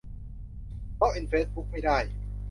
[0.99, 1.97] ล็อกอินเฟซบุ๊กไม่ได้